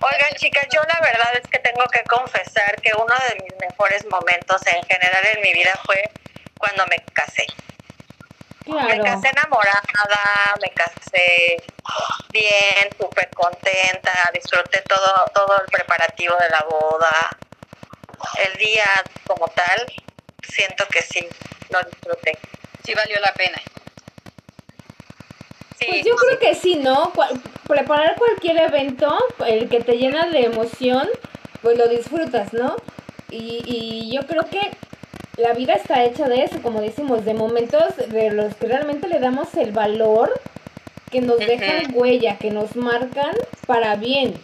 [0.00, 4.06] Oigan, chicas, yo la verdad es que tengo que confesar que uno de mis mejores
[4.10, 6.10] momentos en general en mi vida fue
[6.58, 7.46] cuando me casé.
[8.66, 11.56] Me casé enamorada, me casé
[12.30, 17.36] bien, súper contenta, disfruté todo, todo el preparativo de la boda.
[18.38, 18.86] El día
[19.26, 19.86] como tal,
[20.42, 21.28] siento que sí,
[21.70, 22.38] lo disfruté.
[22.84, 23.60] Sí valió la pena.
[25.78, 27.12] Sí, Pues yo creo que sí, ¿no?
[27.68, 31.08] Preparar cualquier evento, el que te llena de emoción,
[31.60, 32.76] pues lo disfrutas, ¿no?
[33.30, 34.70] Y, y yo creo que
[35.36, 39.18] la vida está hecha de eso, como decimos, de momentos de los que realmente le
[39.18, 40.30] damos el valor,
[41.10, 43.34] que nos dejan huella, que nos marcan
[43.66, 44.34] para bien,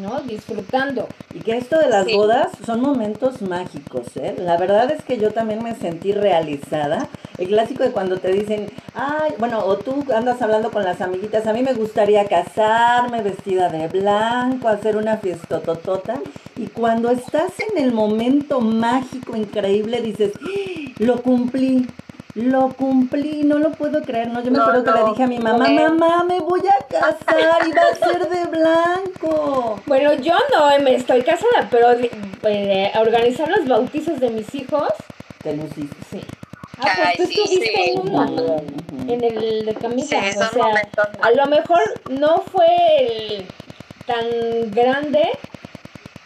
[0.00, 0.20] ¿no?
[0.20, 1.08] Disfrutando.
[1.34, 2.14] Y que esto de las Sí.
[2.14, 4.34] bodas son momentos mágicos, ¿eh?
[4.38, 7.08] La verdad es que yo también me sentí realizada.
[7.38, 11.46] El clásico de cuando te dicen, ay, bueno, o tú andas hablando con las amiguitas,
[11.46, 16.20] a mí me gustaría casarme vestida de blanco, hacer una fiestototota.
[16.56, 20.90] Y cuando estás en el momento mágico, increíble, dices, ¡Ah!
[20.98, 21.86] lo cumplí.
[22.34, 24.42] Lo cumplí, no lo puedo creer, ¿no?
[24.42, 27.38] Yo me No, acuerdo que le dije a mi mamá, mamá, me voy a casar
[27.66, 29.80] y va a ser de blanco.
[29.86, 31.92] Bueno, yo no me estoy casada, pero
[32.42, 34.88] eh, a organizar los bautizos de mis hijos,
[35.42, 35.94] Te luciste.
[36.10, 36.20] sí.
[36.78, 37.94] Ah, pues Ay, tú sí, estuviste sí.
[38.98, 40.20] en en el de camisa.
[40.20, 41.78] Sí, o sea, momentos a lo mejor
[42.10, 42.66] no fue
[42.98, 43.46] el
[44.06, 45.22] tan grande,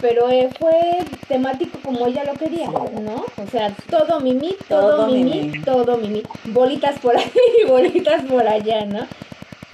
[0.00, 3.24] pero eh, fue temático como ella lo quería, ¿no?
[3.36, 5.64] O sea, todo mimi, todo, Todo mimi, mimi.
[5.64, 9.06] todo mimi, bolitas por ahí y bolitas por allá, ¿no?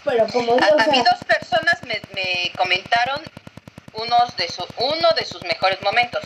[0.04, 3.20] Pero como digo, A, o a mí dos personas me, me comentaron
[3.94, 6.22] unos de su, uno de sus mejores momentos.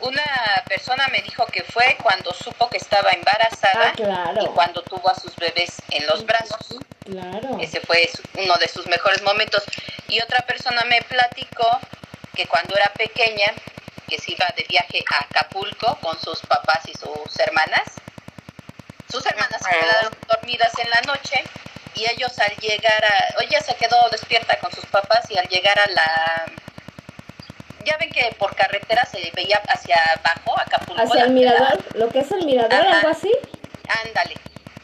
[0.00, 0.22] Una
[0.68, 5.08] persona me dijo que fue cuando supo que estaba embarazada ah, claro, y cuando tuvo
[5.08, 6.76] a sus bebés en los brazos.
[7.04, 7.58] claro.
[7.60, 9.62] Ese fue su- uno de sus mejores momentos.
[10.08, 11.66] Y otra persona me platicó
[12.34, 13.52] que cuando era pequeña,
[14.08, 17.92] que se iba de viaje a Acapulco con sus papás y sus hermanas,
[19.10, 21.44] sus hermanas se quedaron dormidas en la noche
[21.94, 25.78] y ellos al llegar a, ella se quedó despierta con sus papás y al llegar
[25.78, 26.46] a la,
[27.84, 31.02] ya ven que por carretera se veía hacia abajo, Acapulco.
[31.02, 32.96] Hacia el mirador, lo que es el mirador, Ajá.
[32.96, 33.30] algo así.
[34.04, 34.34] Ándale.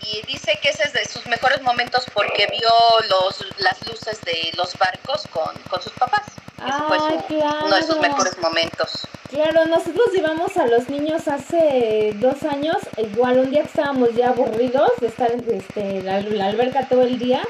[0.03, 2.71] Y dice que ese es de sus mejores momentos porque vio
[3.09, 6.23] los, las luces de los barcos con, con sus papás.
[6.59, 7.35] Ese fue Ay, su-
[7.67, 8.01] uno de sus claro.
[8.03, 9.07] mejores momentos.
[9.31, 14.31] Claro, nosotros llevamos a los niños hace dos años, igual un día que estábamos ya
[14.31, 17.43] aburridos de estar en este, la, la alberca todo el día,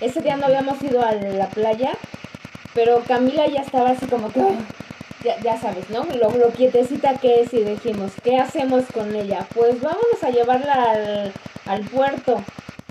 [0.00, 1.92] ese día no habíamos ido a la playa,
[2.72, 4.54] pero Camila ya estaba así como que, "Oh",
[5.24, 6.04] ya, ya sabes, ¿no?
[6.04, 9.44] Lo, lo quietecita que es y dijimos, ¿qué hacemos con ella?
[9.54, 11.32] Pues vámonos a llevarla al,
[11.66, 12.42] al puerto.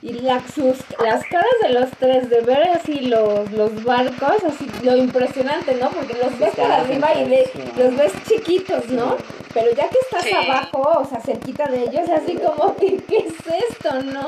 [0.01, 4.69] Y la, sus, las caras de los tres, de ver así los, los barcos, así
[4.83, 5.89] lo impresionante, ¿no?
[5.91, 9.15] Porque los ves por Caras arriba y de, los ves chiquitos, ¿no?
[9.53, 10.33] Pero ya que estás Sí.
[10.33, 13.33] abajo, o sea, cerquita de ellos, así como que, ¿qué es
[13.69, 14.27] esto, no?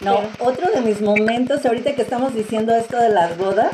[0.00, 3.72] No, otro de mis momentos, ahorita que estamos diciendo esto de las bodas,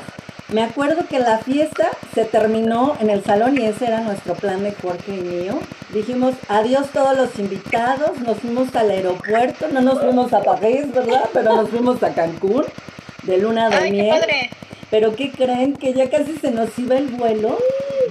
[0.50, 4.62] me acuerdo que la fiesta se terminó en el salón y ese era nuestro plan
[4.62, 5.58] de Jorge y mío.
[5.92, 11.28] Dijimos adiós todos los invitados, nos fuimos al aeropuerto, no nos fuimos a París, ¿verdad?
[11.34, 12.64] Pero nos fuimos a Cancún
[13.24, 14.20] de luna de Ay, qué miel.
[14.20, 14.50] padre.
[14.90, 15.74] Pero ¿qué creen?
[15.76, 17.58] Que ya casi se nos iba el vuelo.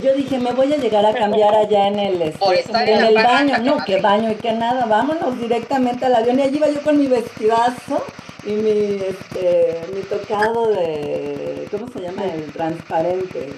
[0.03, 2.45] Yo dije, me voy a llegar a cambiar allá en el, este,
[2.93, 3.57] en el baño.
[3.63, 4.85] No, qué baño y qué nada.
[4.85, 6.37] Vámonos directamente al avión.
[6.37, 8.05] Y allí iba yo con mi vestidazo
[8.47, 12.23] y mi, este, mi tocado de, ¿cómo se llama?
[12.25, 13.49] El transparente.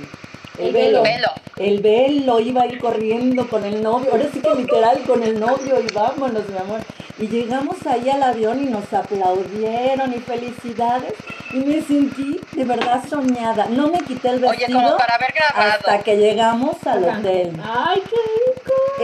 [0.58, 1.04] El velo.
[1.04, 1.28] Velo.
[1.58, 5.40] El velo, iba a ir corriendo con el novio, ahora sí que literal con el
[5.40, 6.82] novio y vámonos, mi amor.
[7.20, 11.14] Y llegamos ahí al avión y nos aplaudieron y felicidades
[11.54, 13.68] y me sentí de verdad soñada.
[13.70, 15.72] No me quité el Oye, vestido como para haber grabado.
[15.72, 17.52] hasta que llegamos al hotel.
[17.64, 18.16] Ay, qué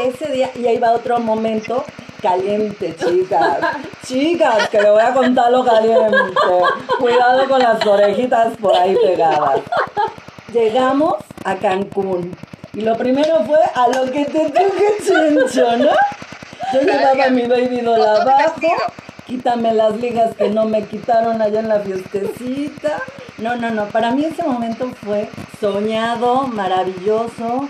[0.01, 0.17] rico.
[0.17, 1.83] Ese día, y ahí va otro momento,
[2.21, 3.59] caliente, chicas.
[4.05, 6.17] Chicas, que le voy a contar lo caliente.
[6.99, 9.61] Cuidado con las orejitas por ahí pegadas.
[10.51, 12.35] Llegamos a Cancún.
[12.73, 15.89] Y lo primero fue a lo que te toque, chencho, ¿no?
[16.73, 18.59] Yo llevaba a mi baby doll abajo.
[19.25, 23.01] Quítame las ligas que no me quitaron allá en la fiestecita.
[23.37, 23.85] No, no, no.
[23.87, 27.67] Para mí ese momento fue soñado, maravilloso.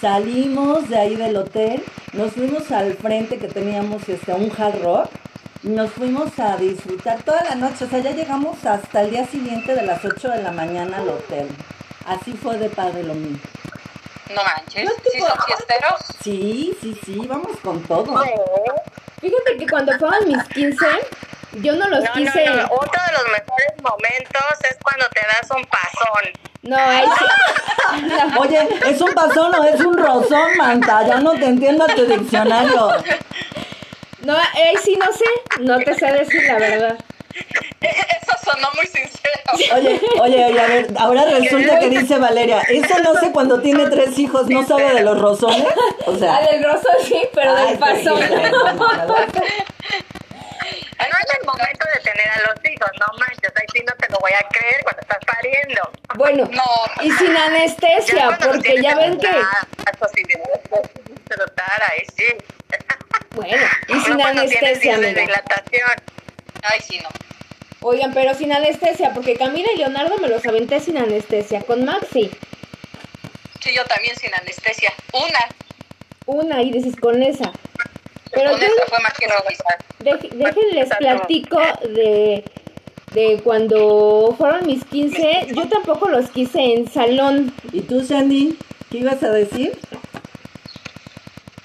[0.00, 5.10] Salimos de ahí del hotel, nos fuimos al frente que teníamos este, un hard rock.
[5.64, 9.26] y Nos fuimos a disfrutar toda la noche, o sea, ya llegamos hasta el día
[9.26, 11.48] siguiente de las 8 de la mañana al hotel.
[12.06, 13.38] Así fue de padre lo mío.
[14.34, 14.88] No manches.
[15.10, 16.00] ¿Sí son fiesteros?
[16.22, 18.22] Sí, sí, sí, vamos con todo.
[19.20, 20.86] Fíjate que cuando fueron mis 15,
[21.62, 22.46] yo no los No, quise.
[22.46, 22.64] no, no.
[22.70, 26.32] Otro de los mejores momentos es cuando te das un pasón.
[26.62, 27.24] No, ahí sí.
[28.02, 28.40] No.
[28.40, 31.06] Oye, ¿es un pasón o es un rozón, manta?
[31.06, 32.92] Ya no te entiendo tu diccionario.
[34.22, 35.24] No, ahí sí no sé.
[35.60, 36.98] No te sé decir la verdad.
[37.80, 39.14] Eso sonó muy sincero.
[39.76, 43.86] Oye, oye, oye, a ver, ahora resulta que dice Valeria, eso no sé cuando tiene
[43.88, 45.64] tres hijos, ¿no sabe de los rozones?
[46.06, 46.36] O sea...
[46.36, 48.20] Ah, del roso sí, pero ay, del pasón.
[50.98, 53.52] No es el momento de tener a los hijos, no manches.
[53.56, 55.82] Ahí sí no te lo voy a creer cuando estás pariendo.
[56.16, 57.02] Bueno, No.
[57.04, 59.28] y sin anestesia, porque ya en ven que.
[61.90, 62.24] ahí sí.
[63.30, 63.56] Bueno,
[63.88, 65.20] y No sin anestesia, amiga.
[65.20, 65.90] dilatación.
[66.62, 67.08] Ay, sí, no.
[67.80, 71.60] Oigan, pero sin anestesia, porque Camila y Leonardo me los aventé sin anestesia.
[71.62, 72.30] Con Maxi,
[73.60, 74.92] Sí, yo también sin anestesia.
[75.12, 75.38] Una.
[76.26, 77.52] una y dices con esa.
[78.30, 79.26] Pero Con yo esa fue más que.
[80.00, 82.44] Dej- déjenles platico de,
[83.12, 85.46] de cuando fueron mis 15.
[85.54, 87.52] Yo tampoco los quise en salón.
[87.72, 88.56] ¿Y tú, Sandy?
[88.90, 89.78] ¿Qué ibas a decir?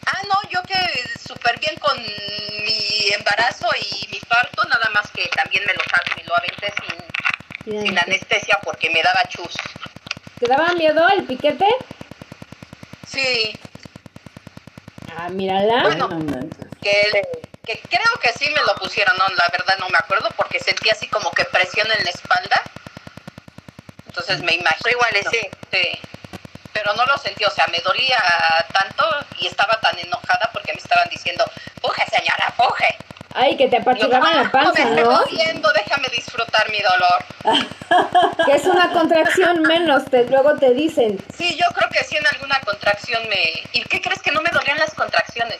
[0.06, 0.76] Ah, no, yo que
[1.19, 5.82] súper bien con mi embarazo y mi parto, nada más que también me lo,
[6.17, 6.73] me lo aventé
[7.65, 9.56] sin, sin anestesia porque me daba chus.
[10.39, 11.65] ¿Te daba miedo el piquete?
[13.08, 13.56] Sí,
[15.23, 15.83] Ah, mírala.
[15.83, 16.09] Bueno.
[16.09, 16.49] No
[16.81, 17.21] que,
[17.65, 20.89] que creo que sí me lo pusieron, no, la verdad no me acuerdo porque sentí
[20.89, 22.62] así como que presión en la espalda.
[24.05, 24.91] Entonces me imagino.
[24.91, 25.49] Igual y sí.
[25.71, 25.99] Sí.
[26.73, 28.21] Pero no lo sentí, o sea, me dolía
[28.73, 29.05] tanto
[29.39, 31.45] y estaba tan enojada porque me estaban diciendo,
[31.81, 32.97] puje señora, puje.
[33.35, 35.11] Ay, que te apachurraban "Ah, la panza, no me ¿no?
[35.21, 37.25] estoy doliendo, déjame disfrutar mi dolor.
[38.45, 41.23] Que es una contracción menos, te, luego te dicen.
[41.37, 43.63] Sí, yo creo que sí en alguna contracción me...
[43.71, 45.57] ¿Y qué crees que no me dolían las contracciones?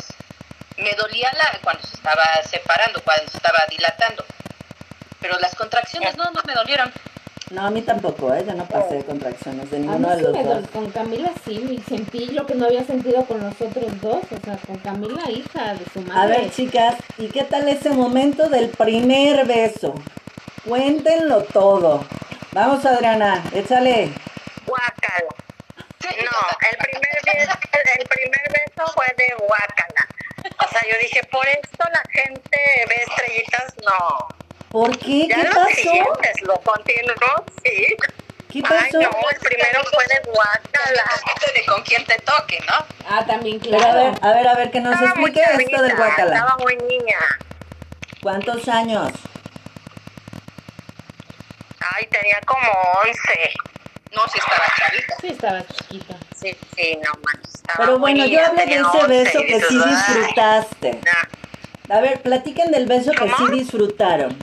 [0.78, 4.26] Me dolía la cuando se estaba separando, cuando se estaba dilatando.
[5.22, 6.92] Pero las contracciones no, no me dolieron.
[7.52, 8.44] No, a mí tampoco, ¿eh?
[8.48, 10.68] Yo no pasé contracciones de A mí ninguno de sí los me dos.
[10.72, 14.46] con Camila sí, y sentí lo que no había sentido con los otros dos, o
[14.46, 16.38] sea, con Camila, hija de su A madre.
[16.40, 19.94] ver, chicas, ¿y qué tal ese momento del primer beso?
[20.68, 22.04] Cuéntenlo todo.
[22.54, 24.12] Vamos, Adriana, échale.
[24.66, 25.30] Guácala.
[26.00, 27.58] Sí, No, el primer, beso,
[28.00, 30.08] el primer beso fue de guácala.
[30.66, 32.58] O sea, yo dije, por esto la gente
[32.90, 34.28] ve estrellitas, no.
[34.74, 35.28] ¿Por qué?
[35.30, 35.76] Ya ¿Qué lo pasó?
[35.76, 37.96] siguientes, lo continuó, sí.
[38.52, 39.02] ¿Qué Ay, pasó?
[39.02, 40.16] no, el primero fue de.
[40.16, 42.74] Depende de con quién te toque, ¿no?
[43.08, 43.98] Ah, también, Pero a claro.
[44.00, 46.36] ver, a ver, a ver, que nos Estaba explique esto del guacala.
[46.38, 47.20] Estaba muy niña.
[48.24, 49.12] ¿Cuántos años?
[51.96, 52.66] Ay, tenía como
[53.06, 53.20] 11.
[54.12, 55.16] No, si estaba chavita.
[55.22, 56.16] Sí, estaba chiquita.
[56.36, 57.54] Sí, sí, no manches.
[57.58, 61.02] estaba Pero bueno, yo hablo de ese 11 beso que sí "Ay, disfrutaste.
[61.90, 61.96] no".
[61.96, 63.38] A ver, platiquen del beso que ¿Cómo?
[63.38, 64.36] sí disfrutaron.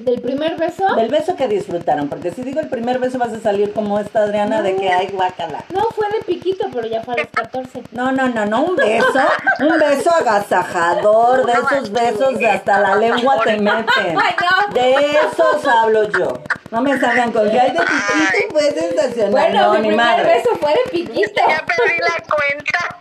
[0.00, 0.94] ¿Del primer beso?
[0.94, 4.20] Del beso que disfrutaron, porque si digo el primer beso vas a salir como esta
[4.20, 5.64] Adriana de que hay guacala.
[5.70, 7.82] No, fue de piquito, pero ya fue a los 14.
[7.92, 9.20] No, no, no, no, un beso,
[9.60, 14.18] un beso agasajador, de esos besos de hasta la lengua te meten.
[14.18, 14.74] Ay, no.
[14.74, 16.42] De esos hablo yo.
[16.70, 19.30] No me salgan con que hay de piquito pues sensacional.
[19.30, 20.34] Bueno, no, mi primer madre.
[20.36, 21.42] beso fue de piquito.
[21.48, 22.96] Ya perdí la cuenta.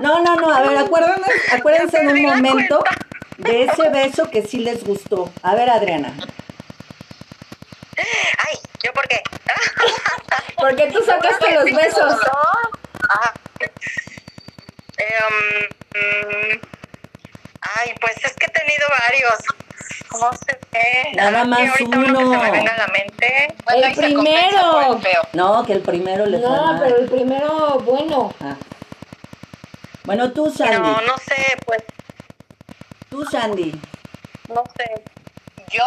[0.00, 3.09] No, no, no, a ver, acuérdense, acuérdense en un momento cuenta.
[3.40, 5.30] De ese beso que sí les gustó.
[5.42, 6.12] A ver, Adriana.
[7.96, 9.22] Ay, ¿yo por qué?
[10.56, 12.16] Porque tú sacaste los besos.
[13.08, 13.32] Ah.
[14.98, 16.60] Em, mm,
[17.76, 19.34] ay, pues es que he tenido varios.
[20.08, 21.12] ¿Cómo se ve?
[21.14, 23.54] Nada Aquí más uno que se me venga a la mente.
[23.68, 24.94] El se compensa primero.
[24.96, 25.22] el feo.
[25.32, 26.80] No, que el primero le No, mal.
[26.82, 28.34] pero el primero, bueno.
[28.40, 28.56] Ah.
[30.04, 30.76] Bueno, tú, Sandy.
[30.78, 31.82] No, no sé, pues,
[33.10, 33.72] Tú, Sandy.
[34.48, 35.02] no sé.
[35.68, 35.86] Yo,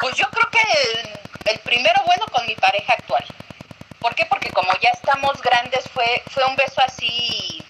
[0.00, 3.24] pues yo creo que el, el primero bueno con mi pareja actual.
[4.00, 4.24] ¿Por qué?
[4.26, 7.62] Porque como ya estamos grandes, fue, fue un beso así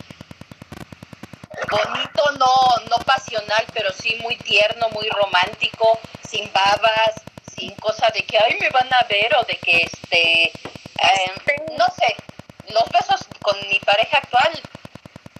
[1.70, 2.54] bonito, no,
[2.88, 7.14] no pasional, pero sí muy tierno, muy romántico, sin babas,
[7.56, 11.32] sin cosa de que, ay, me van a ver o de que, este, eh,
[11.76, 12.16] no sé,
[12.72, 14.60] los besos con mi pareja actual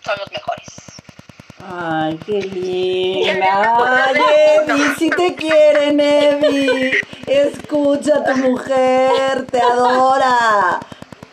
[0.05, 1.00] son los mejores.
[1.69, 4.05] Ay, qué linda.
[4.07, 4.21] Ay,
[4.69, 6.93] Evi, si te quieren, Evi.
[7.27, 10.81] Escucha a tu mujer, te adora.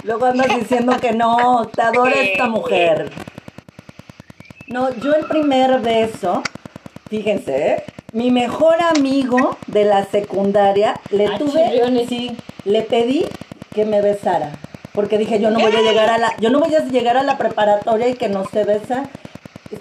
[0.03, 3.09] Luego andas diciendo que no, te adora esta mujer.
[4.67, 6.43] No, yo el primer beso,
[7.09, 7.83] fíjense, ¿eh?
[8.11, 12.09] mi mejor amigo de la secundaria, le Ah, tuve, chillones.
[12.09, 13.25] sí, le pedí
[13.73, 14.51] que me besara.
[14.93, 17.23] Porque dije, yo no voy a llegar a la, yo no voy a llegar a
[17.23, 19.03] la preparatoria y que no se besa.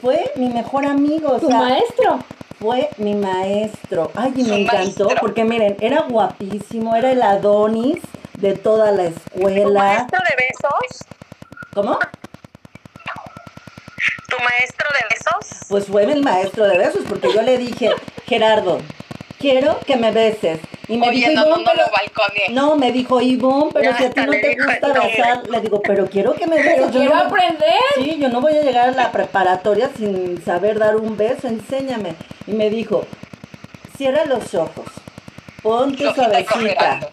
[0.01, 2.19] Fue mi mejor amigo, o Tu sea, maestro.
[2.59, 4.11] fue mi maestro.
[4.15, 5.09] Ay, y me encantó maestro.
[5.21, 8.01] porque miren, era guapísimo, era el Adonis
[8.35, 9.09] de toda la ¿Tu
[9.41, 9.79] escuela.
[9.81, 11.07] maestro de besos?
[11.75, 11.99] ¿Cómo?
[14.29, 15.67] ¿Tu maestro de besos?
[15.69, 17.91] Pues fue el maestro de besos porque yo le dije,
[18.27, 18.79] Gerardo,
[19.39, 20.61] quiero que me beses.
[20.89, 21.57] Y me Oye, dijo, no,
[22.51, 25.83] no, me dijo, Ivonne, pero Ya si a ti no te gusta besar, le digo,
[25.83, 26.79] pero quiero que me beses.
[26.79, 27.73] Yo quiero no- aprender.
[27.97, 32.15] Sí, yo no voy a llegar a la preparatoria sin saber dar un beso, enséñame.
[32.47, 33.05] Y me dijo,
[33.97, 34.87] cierra los ojos,
[35.63, 37.09] ponte suavecita,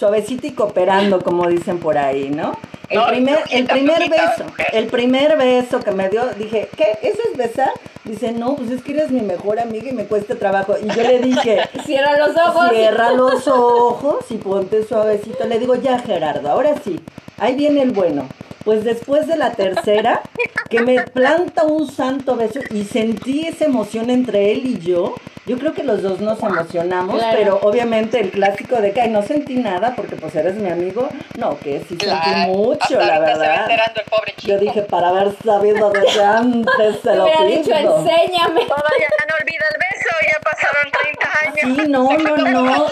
[0.00, 2.56] suavecita y cooperando, como dicen por ahí, ¿no?
[2.88, 4.66] El No, primer, el primer beso, mujer.
[4.72, 6.98] el primer beso que me dio, dije, ¿qué?
[7.02, 7.70] ¿Eso es besar?
[8.04, 10.74] Dice, no, pues es que eres mi mejor amiga y me cuesta trabajo.
[10.82, 12.70] Y yo le dije, Cierra los ojos.
[12.70, 15.44] Cierra los ojos y ponte suavecito.
[15.46, 16.98] Le digo, ya Gerardo, ahora sí,
[17.38, 18.26] ahí viene el bueno.
[18.64, 20.22] Pues después de la tercera,
[20.68, 25.14] que me planta un santo beso y sentí esa emoción entre él y yo.
[25.46, 27.36] Yo creo que los dos nos emocionamos, Claro.
[27.38, 31.08] pero obviamente el clásico de que "Ay, no sentí nada porque pues eres mi amigo.
[31.38, 32.06] No, que sí sentí
[32.46, 33.60] mucho, hasta la se verdad.
[33.62, 34.52] enterando el pobre chico.
[34.52, 37.98] Yo dije, para haber sabido desde antes se lo hubiera dicho, pido.
[37.98, 38.60] enséñame.
[38.66, 41.78] Todavía no olvida el beso, ya pasaron 30 años.
[41.78, 42.18] Sí, no, Se
[42.52, 42.86] no, no.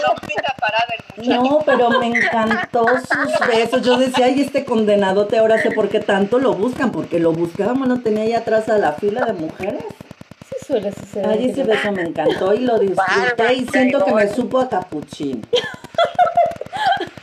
[1.43, 3.81] No, pero me encantó sus besos.
[3.83, 7.87] Yo decía, ay, este condenadote, ahora sé por qué tanto lo buscan, porque lo buscábamos,
[7.87, 9.83] no tenía ahí atrás a la fila de mujeres.
[10.69, 11.27] Suele suceder.
[11.27, 15.43] Ay, ese beso me encantó y lo disfruté y siento que me supo a capuchín.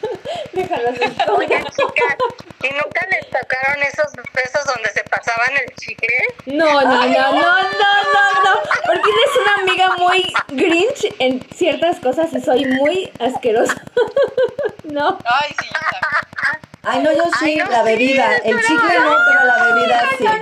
[0.56, 2.16] Oye, chicas,
[2.62, 6.08] ¿y nunca les tocaron esos besos donde se pasaban el chicle?
[6.46, 8.60] No, no, no, no, no, no, no.
[8.86, 13.74] Porque eres una amiga muy grinch en ciertas cosas y soy muy asquerosa.
[14.84, 15.18] No.
[15.24, 16.60] Ay, sí, yo también.
[16.84, 18.36] Ay, no, yo sí, Ay, no, la sí, bebida.
[18.36, 20.26] El chicle no, pero la bebida sí.
[20.26, 20.40] Así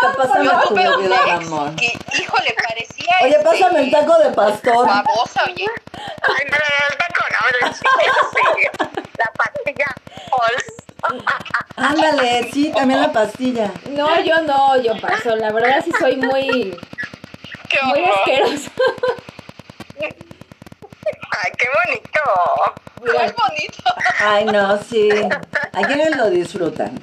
[0.00, 1.76] que pásame Yo tu un bebida, ex amor.
[1.76, 4.86] que, híjole, parecía Oye, este, pásame el taco de pastor.
[4.88, 5.66] babosa, oye.
[5.94, 7.23] Ay, no, no, no, taco,
[7.72, 7.84] sí.
[9.18, 9.94] La pastilla.
[11.76, 13.70] Ándale, sí, también la pastilla.
[13.90, 15.36] No, yo no, yo paso.
[15.36, 16.76] La verdad sí soy muy,
[17.68, 18.18] Qué muy horror.
[18.18, 18.70] asquerosa.
[20.00, 22.20] Ay, qué bonito.
[23.00, 23.94] Muy bonito.
[24.20, 25.08] Ay, no, sí.
[25.72, 27.00] ¿A quiénes lo disfrutan?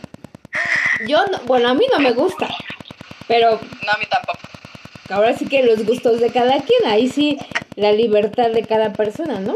[1.08, 2.48] Yo, no, bueno, a mí no me gusta.
[3.28, 3.52] Pero
[3.86, 4.40] No, a mí tampoco.
[5.10, 7.38] ahora sí que los gustos de cada quien, ahí sí
[7.76, 9.56] la libertad de cada persona, ¿no?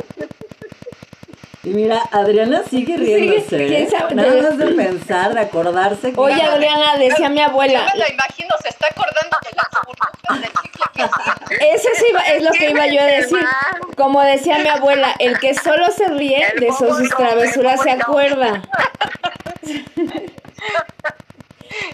[1.66, 3.58] Y mira, Adriana sigue riéndose.
[3.58, 3.90] ¿quién ¿eh?
[3.90, 4.14] sabe?
[4.14, 6.14] Nada más de pensar, de acordarse.
[6.14, 9.68] que- Oye, Adriana, decía mi Yo abuela, me la imagino, se está acordando de las
[9.84, 11.02] burbujas de chicle que
[11.58, 11.74] hacía.
[11.74, 13.40] Eso sí es lo que iba yo a decir.
[13.98, 17.92] Como decía mi abuela, el que solo se ríe El de sus no, travesuras se
[17.92, 18.62] acuerda.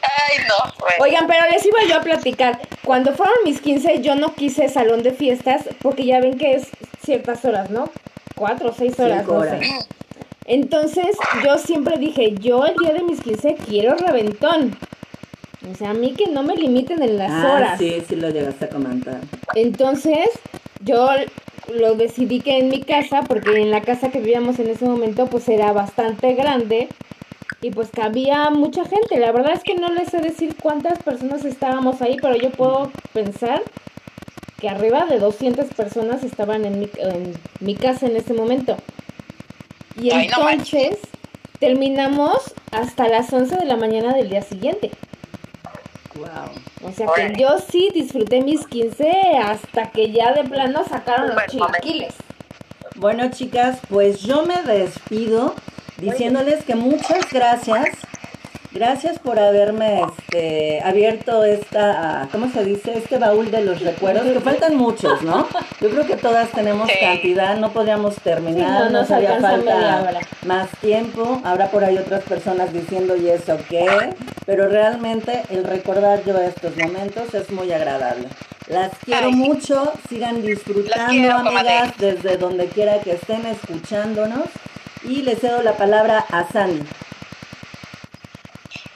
[0.04, 0.74] Ay, no.
[0.80, 0.96] Bueno.
[1.00, 2.60] Oigan, pero les iba yo a platicar.
[2.84, 6.68] Cuando fueron mis 15, yo no quise salón de fiestas porque ya ven que es
[7.04, 7.90] ciertas horas, ¿no?
[8.42, 9.60] Cuatro o seis horas, Cinco no horas.
[9.60, 9.86] sé.
[10.46, 14.76] Entonces, yo siempre dije, yo el día de mis 15 quiero reventón.
[15.72, 17.78] O sea, a mí que no me limiten en las Ah, horas.
[17.78, 19.20] sí, sí lo llegaste a comentar.
[19.54, 20.28] Entonces,
[20.84, 21.08] yo
[21.72, 25.28] lo decidí que en mi casa, porque en la casa que vivíamos en ese momento,
[25.28, 26.88] pues era bastante grande
[27.62, 29.20] y pues cabía mucha gente.
[29.20, 32.92] La verdad es que no les sé decir cuántas personas estábamos ahí, pero yo puedo
[33.14, 33.62] pensar
[34.62, 38.78] que arriba de 200 personas estaban en mi, en mi casa en ese momento.
[40.00, 41.00] Y Ay, no entonces
[41.60, 44.92] terminamos hasta las 11 de la mañana del día siguiente.
[46.16, 46.90] Wow.
[46.90, 49.12] O sea que yo sí disfruté mis 15
[49.44, 52.14] hasta que ya de plano sacaron los chilaquiles.
[52.96, 55.56] Bueno, chicas, pues yo me despido
[55.98, 57.98] diciéndoles que muchas gracias.
[58.74, 62.98] Gracias por haberme este, abierto esta, ¿cómo se dice?
[62.98, 65.46] Este baúl de los recuerdos, que faltan muchos, ¿no?
[65.82, 66.98] Yo creo que todas tenemos Sí.
[67.02, 71.42] cantidad, no podríamos terminar, Sí, no, nos media falta más tiempo.
[71.44, 74.14] Habrá por ahí otras personas diciendo, ¿y eso qué?
[74.46, 78.28] pero realmente el recordar yo estos momentos es muy agradable.
[78.68, 81.78] Las quiero Ay, mucho, sigan disfrutando, quiero, comadre.
[81.78, 84.46] amigas, desde donde quiera que estén escuchándonos.
[85.04, 86.84] Y les cedo la palabra a Sandy.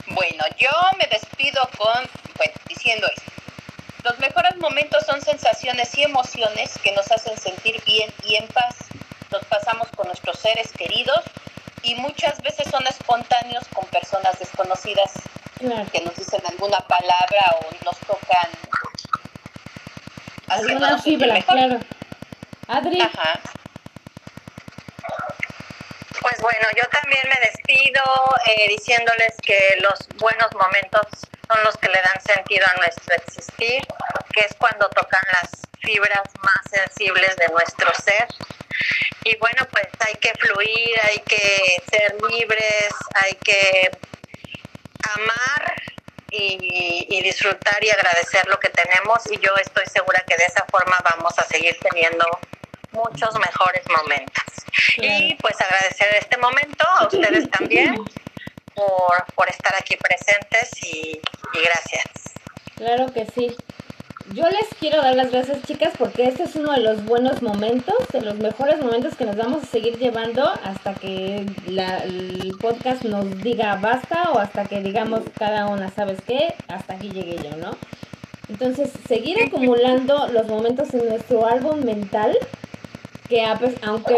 [0.08, 2.04] Bueno, yo me despido con,
[2.38, 3.32] bueno, diciendo esto.
[4.04, 8.76] Los mejores momentos son sensaciones y emociones que nos hacen sentir bien y en paz.
[9.32, 11.24] Los pasamos con nuestros seres queridos
[11.84, 15.12] y muchas veces son espontáneos con personas desconocidas
[15.92, 18.50] que nos dicen alguna palabra o nos tocan
[20.48, 21.56] haciéndonos fibra, mejor.
[21.56, 21.80] claro.
[22.68, 23.40] Adri, Ajá.
[26.26, 28.02] Pues bueno, yo también me despido
[28.48, 31.06] eh, diciéndoles que los buenos momentos
[31.48, 33.84] son los que le dan sentido a nuestro existir,
[34.34, 35.52] que es cuando tocan las
[35.82, 38.28] fibras más sensibles de nuestro ser.
[39.24, 42.90] Y bueno, pues hay que fluir, hay que ser libres,
[43.24, 43.92] hay que
[45.14, 45.76] amar
[46.32, 50.66] y, y disfrutar y agradecer lo que tenemos y yo estoy segura que de esa
[50.72, 52.26] forma vamos a seguir teniendo
[52.96, 54.44] muchos mejores momentos.
[54.98, 57.96] Y pues agradecer este momento a ustedes también
[58.74, 61.20] por, por estar aquí presentes y,
[61.54, 62.06] y gracias.
[62.76, 63.56] claro que sí.
[64.34, 67.96] Yo les quiero dar las gracias, chicas, porque este es uno de los buenos momentos,
[68.12, 73.04] de los mejores momentos que nos vamos a seguir llevando hasta que la- el podcast
[73.04, 76.56] nos diga basta o hasta que digamos cada una, ¿sabes qué?
[76.68, 77.78] Hasta aquí llegué yo, ¿no?
[78.50, 82.36] Entonces, seguir acumulando los momentos en nuestro álbum mental,
[83.28, 83.46] que
[83.82, 84.16] aunque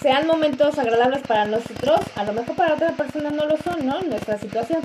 [0.00, 4.00] sean momentos agradables para nosotros, a lo mejor para otra persona no lo son, ¿no?
[4.02, 4.80] Nuestra situación.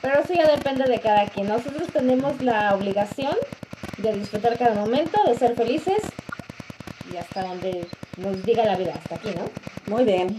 [0.00, 1.48] Pero eso ya depende de cada quien.
[1.48, 3.34] Nosotros tenemos la obligación
[3.98, 6.02] de disfrutar cada momento, de ser felices
[7.12, 9.50] y hasta donde nos diga la vida, hasta aquí, ¿no?
[9.92, 10.36] Muy bien.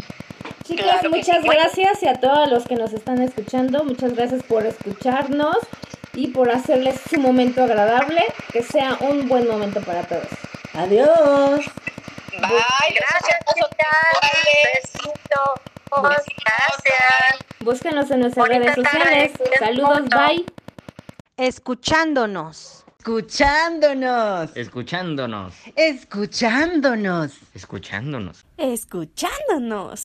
[0.63, 1.49] Chicas, Claro muchas sí.
[1.49, 5.57] Gracias y a todos los que nos están escuchando, muchas gracias por escucharnos
[6.13, 8.21] y por hacerles su momento agradable,
[8.53, 10.27] que sea un buen momento para todos.
[10.73, 11.65] Adiós.
[12.41, 12.95] Bye.
[12.95, 14.19] Gracias, chicas.
[14.73, 15.69] Besitos.
[15.91, 17.45] Gracias.
[17.59, 19.31] Búsquenos en nuestras Bonita redes sociales.
[19.59, 20.45] Saludos, bye.
[21.37, 22.85] Escuchándonos.
[22.99, 24.55] Escuchándonos.
[24.55, 25.53] Escuchándonos.
[25.75, 27.33] Escuchándonos.
[27.53, 28.45] Escuchándonos.
[28.57, 29.97] Escuchándonos.